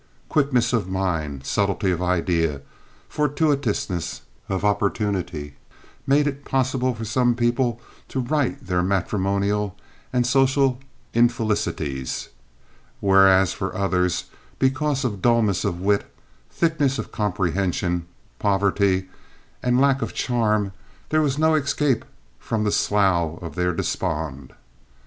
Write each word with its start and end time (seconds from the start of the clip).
Quickness 0.29 0.73
of 0.73 0.89
mind, 0.89 1.45
subtlety 1.45 1.91
of 1.91 2.01
idea, 2.01 2.61
fortuitousness 3.07 4.21
of 4.49 4.65
opportunity, 4.65 5.57
made 6.07 6.25
it 6.25 6.43
possible 6.43 6.95
for 6.95 7.05
some 7.05 7.35
people 7.35 7.79
to 8.07 8.19
right 8.19 8.65
their 8.65 8.81
matrimonial 8.81 9.77
and 10.11 10.25
social 10.25 10.79
infelicities; 11.13 12.29
whereas 12.99 13.53
for 13.53 13.75
others, 13.77 14.23
because 14.57 15.05
of 15.05 15.21
dullness 15.21 15.63
of 15.63 15.81
wit, 15.81 16.11
thickness 16.49 16.97
of 16.97 17.11
comprehension, 17.11 18.07
poverty, 18.39 19.07
and 19.61 19.79
lack 19.79 20.01
of 20.01 20.15
charm, 20.15 20.71
there 21.09 21.21
was 21.21 21.37
no 21.37 21.53
escape 21.53 22.05
from 22.39 22.63
the 22.63 22.71
slough 22.71 23.39
of 23.43 23.53
their 23.53 23.71
despond. 23.71 24.53